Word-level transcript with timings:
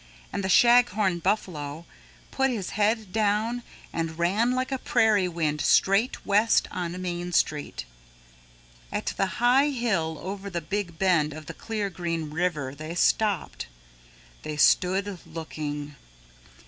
And 0.33 0.43
the 0.43 0.49
Shaghorn 0.49 1.19
Buffalo 1.19 1.85
put 2.31 2.49
his 2.49 2.71
head 2.71 3.13
down 3.13 3.61
and 3.93 4.17
ran 4.17 4.53
like 4.53 4.71
a 4.71 4.79
prairie 4.79 5.27
wind 5.27 5.61
straight 5.61 6.25
west 6.25 6.67
on 6.71 6.99
Main 6.99 7.31
Street. 7.33 7.85
At 8.91 9.13
the 9.15 9.37
high 9.39 9.69
hill 9.69 10.17
over 10.23 10.49
the 10.49 10.59
big 10.59 10.97
bend 10.97 11.33
of 11.33 11.45
the 11.45 11.53
Clear 11.53 11.91
Green 11.91 12.31
River 12.31 12.73
they 12.73 12.95
stopped. 12.95 13.67
They 14.41 14.57
stood 14.57 15.19
looking. 15.27 15.95